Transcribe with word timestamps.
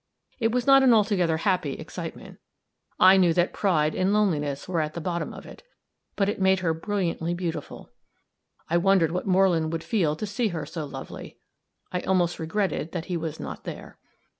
It 0.39 0.51
was 0.51 0.65
not 0.65 0.81
an 0.81 0.93
altogether 0.95 1.37
happy 1.37 1.73
excitement; 1.73 2.39
I 2.99 3.17
knew 3.17 3.33
that 3.35 3.53
pride 3.53 3.93
and 3.93 4.11
loneliness 4.11 4.67
were 4.67 4.81
at 4.81 4.95
the 4.95 4.99
bottom 4.99 5.31
of 5.31 5.45
it; 5.45 5.61
but 6.15 6.27
it 6.27 6.41
made 6.41 6.61
her 6.61 6.73
brilliantly 6.73 7.35
beautiful. 7.35 7.91
I 8.67 8.77
wondered 8.77 9.11
what 9.11 9.27
Moreland 9.27 9.71
would 9.71 9.83
feel 9.83 10.15
to 10.15 10.25
see 10.25 10.47
her 10.47 10.65
so 10.65 10.85
lovely 10.87 11.37
I 11.91 11.99
almost 12.01 12.39
regretted 12.39 12.93
that 12.93 13.05
he 13.05 13.15
was 13.15 13.39
not 13.39 13.63
there. 13.63 13.99